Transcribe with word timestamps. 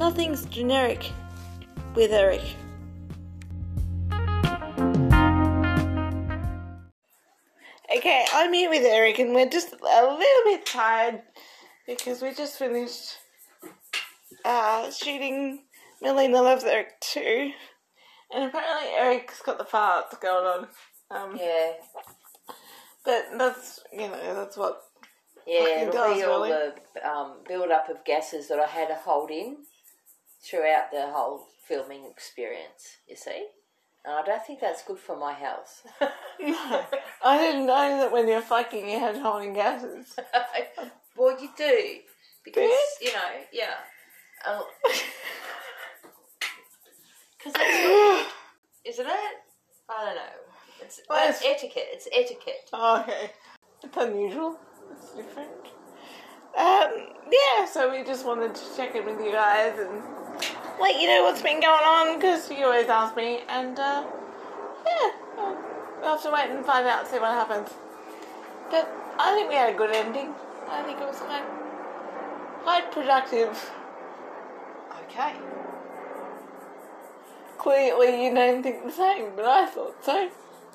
Nothing's 0.00 0.46
generic 0.46 1.12
with 1.94 2.10
Eric. 2.10 2.40
Okay, 7.94 8.24
I'm 8.32 8.52
here 8.54 8.70
with 8.70 8.82
Eric, 8.82 9.18
and 9.18 9.34
we're 9.34 9.50
just 9.50 9.74
a 9.74 9.76
little 9.76 10.16
bit 10.46 10.64
tired 10.64 11.20
because 11.86 12.22
we 12.22 12.32
just 12.32 12.56
finished 12.58 13.18
uh, 14.46 14.90
shooting 14.90 15.64
Melina 16.00 16.40
Loves 16.40 16.64
Eric 16.64 16.98
2. 17.00 17.50
And 18.34 18.44
apparently, 18.44 18.88
Eric's 18.96 19.42
got 19.42 19.58
the 19.58 19.64
farts 19.64 20.18
going 20.18 20.46
on. 20.46 20.68
Um, 21.10 21.36
Yeah, 21.36 21.72
But 23.04 23.26
that's, 23.36 23.80
you 23.92 24.08
know, 24.08 24.34
that's 24.34 24.56
what. 24.56 24.80
yeah, 25.46 25.82
it'll 25.82 25.92
does, 25.92 26.16
be 26.16 26.22
all 26.24 26.42
really. 26.44 26.72
the 26.94 27.06
um, 27.06 27.34
build 27.46 27.70
up 27.70 27.90
of 27.90 28.02
gases 28.06 28.48
that 28.48 28.60
I 28.60 28.66
had 28.66 28.88
to 28.88 28.94
hold 28.94 29.30
in 29.30 29.58
throughout 30.42 30.90
the 30.92 31.08
whole 31.10 31.46
filming 31.66 32.04
experience, 32.10 32.98
you 33.08 33.16
see? 33.16 33.46
And 34.04 34.14
I 34.14 34.22
don't 34.24 34.42
think 34.46 34.60
that's 34.60 34.82
good 34.82 34.98
for 34.98 35.16
my 35.16 35.32
health. 35.34 35.86
I 36.00 37.36
didn't 37.38 37.66
know 37.66 37.98
that 37.98 38.10
when 38.12 38.26
you're 38.28 38.40
fucking, 38.40 38.88
you 38.88 38.98
had 38.98 39.16
holding 39.18 39.52
gases. 39.52 40.16
well, 41.16 41.40
you 41.40 41.50
do. 41.56 41.96
Because, 42.44 42.70
you? 43.00 43.08
you 43.08 43.12
know, 43.12 43.20
yeah. 43.52 43.74
Because 47.38 47.54
what, 47.54 48.26
isn't 48.84 49.06
it? 49.06 49.12
I 49.88 50.04
don't 50.04 50.14
know. 50.14 50.22
It's, 50.82 51.00
Well, 51.08 51.28
it's 51.28 51.40
it's- 51.40 51.56
etiquette. 51.56 51.86
It's 51.92 52.08
etiquette. 52.12 52.68
Oh, 52.72 53.00
okay. 53.00 53.30
It's 53.82 53.96
unusual. 53.96 54.58
It's 54.92 55.10
different. 55.12 55.50
Um, 56.58 56.90
yeah, 57.30 57.64
so 57.64 57.90
we 57.90 58.04
just 58.04 58.26
wanted 58.26 58.54
to 58.54 58.62
check 58.76 58.94
in 58.94 59.06
with 59.06 59.20
you 59.20 59.32
guys 59.32 59.78
and 59.78 60.02
let 60.80 61.00
you 61.00 61.06
know 61.06 61.22
what's 61.22 61.42
been 61.42 61.60
going 61.60 61.84
on 61.84 62.18
because 62.18 62.50
you 62.50 62.64
always 62.64 62.88
ask 62.88 63.16
me. 63.16 63.40
And, 63.48 63.78
uh, 63.78 64.04
yeah, 64.86 65.10
well, 65.36 65.56
have 66.02 66.22
to 66.22 66.30
wait 66.30 66.50
and 66.50 66.64
find 66.64 66.86
out, 66.86 67.06
see 67.06 67.18
what 67.18 67.32
happens. 67.32 67.70
But 68.70 68.90
I 69.18 69.34
think 69.34 69.48
we 69.48 69.56
had 69.56 69.74
a 69.74 69.76
good 69.76 69.90
ending. 69.90 70.34
I 70.68 70.82
think 70.82 71.00
it 71.00 71.06
was 71.06 71.18
quite, 71.18 71.44
quite 72.62 72.92
productive. 72.92 73.70
Okay. 75.04 75.34
Clearly, 77.58 78.24
you 78.24 78.34
don't 78.34 78.62
think 78.62 78.84
the 78.84 78.92
same, 78.92 79.32
but 79.36 79.44
I 79.44 79.66
thought 79.66 80.02
so. 80.04 80.30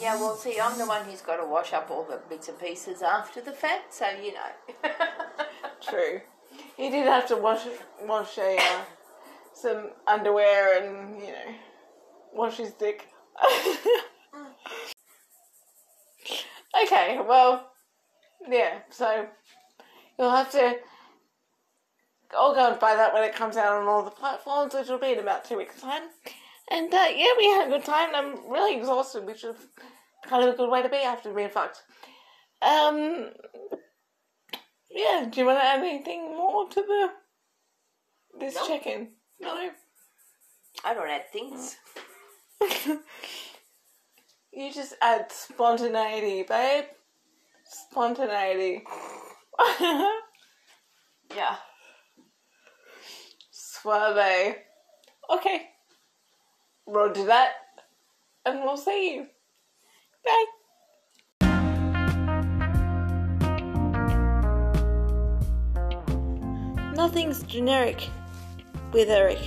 Yeah, 0.00 0.14
well, 0.16 0.36
see, 0.36 0.60
I'm 0.60 0.78
the 0.78 0.86
one 0.86 1.04
who's 1.06 1.22
got 1.22 1.38
to 1.38 1.46
wash 1.46 1.72
up 1.72 1.90
all 1.90 2.04
the 2.04 2.20
bits 2.28 2.48
and 2.48 2.58
pieces 2.58 3.02
after 3.02 3.40
the 3.40 3.52
fact, 3.52 3.94
so 3.94 4.06
you 4.10 4.34
know. 4.34 4.90
True. 5.80 6.20
You 6.76 6.90
did 6.90 7.06
have 7.06 7.26
to 7.28 7.36
wash 7.36 7.62
wash 8.02 8.38
a 8.38 8.58
uh, 8.58 8.80
some 9.60 9.90
underwear 10.06 10.82
and 10.82 11.20
you 11.20 11.28
know 11.32 11.54
wash 12.32 12.56
his 12.58 12.72
dick. 12.72 13.08
okay, 16.84 17.18
well, 17.26 17.70
yeah. 18.48 18.78
So 18.90 19.26
you'll 20.18 20.30
have 20.30 20.50
to. 20.52 20.76
I'll 22.36 22.54
go 22.54 22.70
and 22.70 22.78
buy 22.80 22.94
that 22.94 23.14
when 23.14 23.24
it 23.24 23.34
comes 23.34 23.56
out 23.56 23.72
on 23.80 23.88
all 23.88 24.02
the 24.02 24.10
platforms, 24.10 24.74
which 24.74 24.88
will 24.88 24.98
be 24.98 25.12
in 25.12 25.18
about 25.18 25.44
two 25.44 25.56
weeks' 25.56 25.80
time. 25.80 26.02
And 26.70 26.92
uh, 26.92 27.06
yeah, 27.14 27.32
we 27.38 27.46
had 27.46 27.68
a 27.68 27.70
good 27.70 27.84
time. 27.84 28.10
I'm 28.14 28.50
really 28.50 28.76
exhausted, 28.76 29.24
which 29.24 29.44
is 29.44 29.56
kind 30.26 30.46
of 30.46 30.52
a 30.54 30.56
good 30.56 30.70
way 30.70 30.82
to 30.82 30.88
be 30.90 30.96
after 30.96 31.32
being 31.32 31.48
fucked. 31.48 31.82
Um, 32.60 33.30
yeah, 34.90 35.26
do 35.30 35.40
you 35.40 35.46
want 35.46 35.58
to 35.58 35.64
add 35.64 35.78
anything 35.80 36.36
more 36.36 36.68
to 36.68 36.82
the 36.82 37.08
this 38.38 38.54
No. 38.56 38.66
check-in? 38.66 39.08
No. 39.40 39.70
I 40.84 40.94
don't 40.94 41.08
add 41.08 41.30
things. 41.32 41.76
you 44.52 44.72
just 44.72 44.94
add 45.02 45.30
spontaneity, 45.32 46.42
babe. 46.42 46.84
Spontaneity. 47.64 48.84
Yeah. 51.34 51.56
Suave. 53.50 54.56
Okay. 55.30 55.68
Roger 56.86 57.24
that. 57.26 57.52
And 58.46 58.60
we'll 58.60 58.76
see 58.76 59.14
you. 59.14 59.26
Bye. 60.24 60.44
Nothing's 66.94 67.42
generic 67.44 68.08
with 68.92 69.08
Eric. 69.08 69.38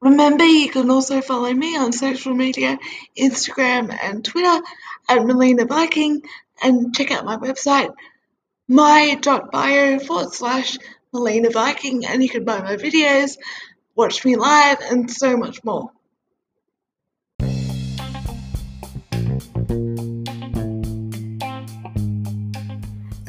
Remember, 0.00 0.44
you 0.44 0.70
can 0.70 0.90
also 0.90 1.20
follow 1.20 1.52
me 1.52 1.76
on 1.76 1.92
social 1.92 2.34
media, 2.34 2.78
Instagram 3.18 3.96
and 4.02 4.24
Twitter 4.24 4.62
at 5.08 5.24
Melina 5.24 5.66
Viking, 5.66 6.22
and 6.62 6.94
check 6.94 7.10
out 7.10 7.24
my 7.24 7.36
website, 7.36 7.92
my.bio 8.66 9.98
forward 9.98 10.32
slash 10.32 10.78
Melina 11.12 11.50
Viking, 11.50 12.06
and 12.06 12.22
you 12.22 12.28
can 12.28 12.44
buy 12.44 12.60
my 12.60 12.76
videos, 12.76 13.36
watch 13.94 14.24
me 14.24 14.36
live, 14.36 14.78
and 14.80 15.10
so 15.10 15.36
much 15.36 15.62
more. 15.64 15.90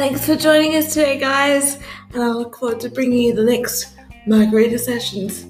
Thanks 0.02 0.26
for 0.26 0.36
joining 0.36 0.76
us 0.78 0.96
today, 0.96 1.20
guys, 1.20 1.78
and 2.12 2.24
I 2.24 2.30
look 2.30 2.58
forward 2.58 2.80
to 2.80 2.90
bringing 2.90 3.20
you 3.20 3.36
the 3.36 3.44
next 3.44 3.94
Margarita 4.26 4.80
Sessions. 4.80 5.46